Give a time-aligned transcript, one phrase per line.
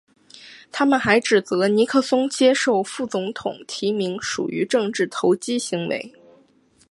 [0.71, 6.15] 他们还指责尼克松接受副总统提名属于政治投机行为。